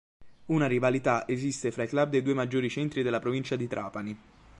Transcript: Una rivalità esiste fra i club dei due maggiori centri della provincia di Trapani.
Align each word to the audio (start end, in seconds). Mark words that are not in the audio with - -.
Una 0.47 0.65
rivalità 0.65 1.27
esiste 1.27 1.69
fra 1.71 1.83
i 1.83 1.87
club 1.87 2.09
dei 2.09 2.23
due 2.23 2.33
maggiori 2.33 2.71
centri 2.71 3.03
della 3.03 3.19
provincia 3.19 3.55
di 3.55 3.67
Trapani. 3.67 4.19